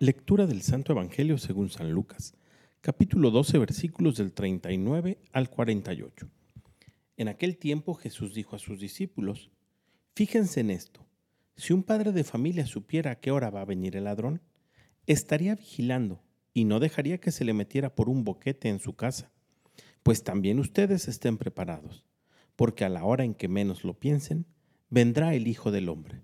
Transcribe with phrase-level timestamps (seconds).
[0.00, 2.36] Lectura del Santo Evangelio según San Lucas,
[2.80, 6.30] capítulo 12, versículos del 39 al 48.
[7.16, 9.50] En aquel tiempo Jesús dijo a sus discípulos,
[10.14, 11.04] Fíjense en esto,
[11.56, 14.40] si un padre de familia supiera a qué hora va a venir el ladrón,
[15.08, 16.22] estaría vigilando
[16.54, 19.32] y no dejaría que se le metiera por un boquete en su casa.
[20.04, 22.06] Pues también ustedes estén preparados,
[22.54, 24.46] porque a la hora en que menos lo piensen,
[24.90, 26.22] vendrá el Hijo del Hombre.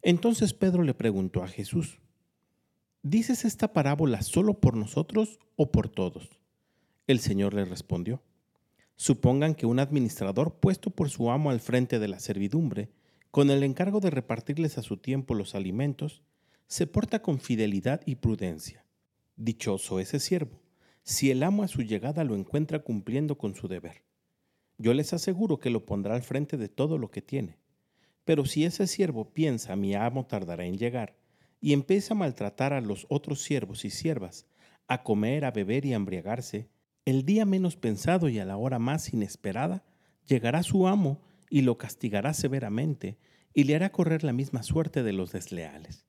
[0.00, 2.00] Entonces Pedro le preguntó a Jesús,
[3.06, 6.40] ¿Dices esta parábola solo por nosotros o por todos?
[7.06, 8.22] El Señor le respondió,
[8.96, 12.88] Supongan que un administrador puesto por su amo al frente de la servidumbre,
[13.30, 16.22] con el encargo de repartirles a su tiempo los alimentos,
[16.66, 18.86] se porta con fidelidad y prudencia.
[19.36, 20.62] Dichoso ese siervo,
[21.02, 24.02] si el amo a su llegada lo encuentra cumpliendo con su deber.
[24.78, 27.58] Yo les aseguro que lo pondrá al frente de todo lo que tiene.
[28.24, 31.18] Pero si ese siervo piensa mi amo tardará en llegar,
[31.64, 34.46] y empieza a maltratar a los otros siervos y siervas,
[34.86, 36.68] a comer, a beber y a embriagarse,
[37.06, 39.82] el día menos pensado y a la hora más inesperada,
[40.26, 43.16] llegará su amo y lo castigará severamente
[43.54, 46.04] y le hará correr la misma suerte de los desleales.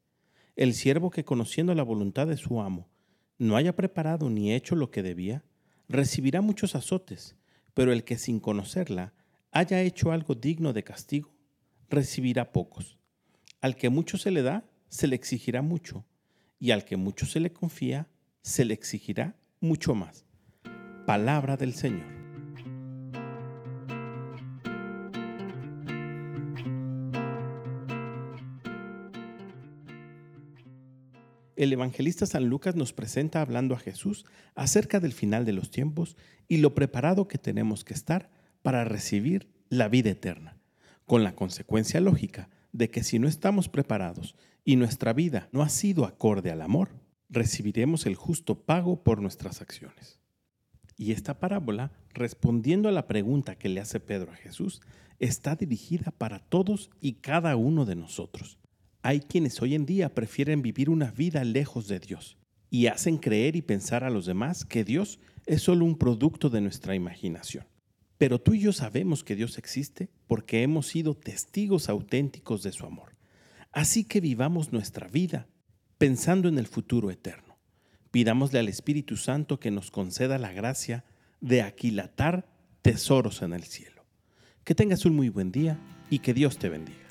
[0.58, 2.89] El siervo que conociendo la voluntad de su amo
[3.38, 5.45] no haya preparado ni hecho lo que debía,
[5.88, 7.38] recibirá muchos azotes,
[7.73, 9.14] pero el que sin conocerla
[9.53, 11.33] haya hecho algo digno de castigo,
[11.88, 12.98] recibirá pocos.
[13.61, 16.05] Al que mucho se le da, se le exigirá mucho,
[16.59, 18.08] y al que mucho se le confía,
[18.41, 20.25] se le exigirá mucho más.
[21.05, 22.16] Palabra del Señor.
[31.55, 36.17] El evangelista San Lucas nos presenta hablando a Jesús acerca del final de los tiempos
[36.49, 38.30] y lo preparado que tenemos que estar
[38.61, 40.58] para recibir la vida eterna,
[41.05, 45.69] con la consecuencia lógica de que si no estamos preparados y nuestra vida no ha
[45.69, 46.89] sido acorde al amor,
[47.29, 50.19] recibiremos el justo pago por nuestras acciones.
[50.97, 54.81] Y esta parábola, respondiendo a la pregunta que le hace Pedro a Jesús,
[55.19, 58.59] está dirigida para todos y cada uno de nosotros.
[59.02, 62.37] Hay quienes hoy en día prefieren vivir una vida lejos de Dios
[62.69, 66.59] y hacen creer y pensar a los demás que Dios es solo un producto de
[66.59, 67.65] nuestra imaginación.
[68.17, 72.86] Pero tú y yo sabemos que Dios existe porque hemos sido testigos auténticos de su
[72.86, 73.15] amor.
[73.71, 75.48] Así que vivamos nuestra vida
[75.98, 77.58] pensando en el futuro eterno.
[78.11, 81.03] Pidámosle al Espíritu Santo que nos conceda la gracia
[81.42, 82.48] de aquilatar
[82.81, 84.05] tesoros en el cielo.
[84.64, 85.77] Que tengas un muy buen día
[86.09, 87.05] y que Dios te bendiga.